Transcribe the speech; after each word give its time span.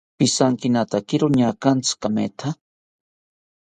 Pijankinatakiro 0.17 1.25
ñaagantzi 1.37 1.93
kametha 2.01 2.49